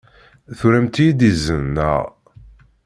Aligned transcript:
Turamt-iyi-d 0.57 1.21
izen, 1.29 1.63
naɣ? 1.75 1.99